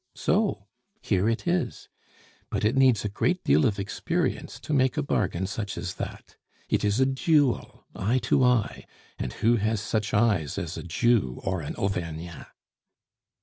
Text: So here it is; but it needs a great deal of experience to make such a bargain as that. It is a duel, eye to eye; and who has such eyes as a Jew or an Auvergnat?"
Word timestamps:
So 0.15 0.65
here 1.03 1.29
it 1.29 1.47
is; 1.47 1.87
but 2.49 2.65
it 2.65 2.75
needs 2.75 3.05
a 3.05 3.07
great 3.07 3.43
deal 3.43 3.67
of 3.67 3.77
experience 3.77 4.59
to 4.61 4.73
make 4.73 4.95
such 4.95 5.03
a 5.03 5.05
bargain 5.05 5.43
as 5.43 5.93
that. 5.99 6.37
It 6.67 6.83
is 6.83 6.99
a 6.99 7.05
duel, 7.05 7.85
eye 7.95 8.17
to 8.23 8.43
eye; 8.43 8.87
and 9.19 9.31
who 9.31 9.57
has 9.57 9.79
such 9.79 10.11
eyes 10.11 10.57
as 10.57 10.75
a 10.75 10.81
Jew 10.81 11.39
or 11.43 11.61
an 11.61 11.75
Auvergnat?" 11.75 12.47